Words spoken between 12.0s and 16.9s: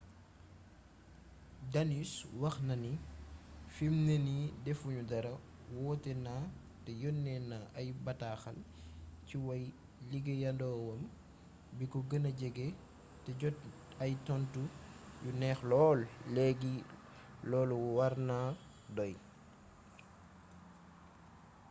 gëna jege te jot ay tontu yu neex lool léegi